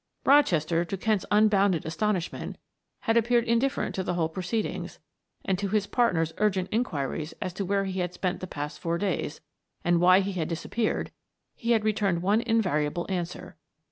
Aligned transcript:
Rochester, 0.25 0.83
to 0.83 0.97
Kent's 0.97 1.27
unbounded 1.29 1.85
astonishment, 1.85 2.57
had 3.01 3.17
appeared 3.17 3.43
indifferent 3.43 3.93
to 3.93 4.03
the 4.03 4.15
whole 4.15 4.29
proceedings; 4.29 4.97
and 5.45 5.59
to 5.59 5.67
his 5.67 5.85
partner's 5.85 6.33
urgent 6.39 6.69
inquiries 6.71 7.35
as 7.39 7.53
to 7.53 7.65
where 7.65 7.85
he 7.85 7.99
had 7.99 8.11
spent 8.15 8.39
the 8.39 8.47
past 8.47 8.79
four 8.79 8.97
days, 8.97 9.41
and 9.85 10.01
why 10.01 10.21
he 10.21 10.31
had 10.31 10.47
disappeared, 10.47 11.11
he 11.55 11.73
had 11.73 11.83
returned 11.83 12.23
one 12.23 12.41
invariable 12.41 13.05
answer. 13.09 13.57